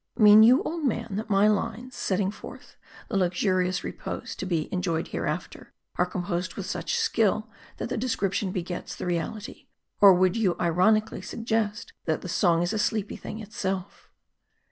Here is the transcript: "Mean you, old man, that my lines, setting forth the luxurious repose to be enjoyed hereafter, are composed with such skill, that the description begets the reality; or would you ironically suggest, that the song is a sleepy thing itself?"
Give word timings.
"Mean 0.17 0.41
you, 0.41 0.63
old 0.63 0.83
man, 0.83 1.15
that 1.17 1.29
my 1.29 1.47
lines, 1.47 1.95
setting 1.95 2.31
forth 2.31 2.75
the 3.07 3.15
luxurious 3.17 3.83
repose 3.83 4.35
to 4.37 4.47
be 4.47 4.67
enjoyed 4.73 5.09
hereafter, 5.09 5.73
are 5.97 6.07
composed 6.07 6.55
with 6.55 6.65
such 6.65 6.95
skill, 6.97 7.51
that 7.77 7.89
the 7.89 7.97
description 7.97 8.51
begets 8.51 8.95
the 8.95 9.05
reality; 9.05 9.67
or 9.99 10.15
would 10.15 10.35
you 10.35 10.55
ironically 10.59 11.21
suggest, 11.21 11.93
that 12.05 12.21
the 12.21 12.29
song 12.29 12.63
is 12.63 12.73
a 12.73 12.79
sleepy 12.79 13.15
thing 13.15 13.41
itself?" 13.41 14.09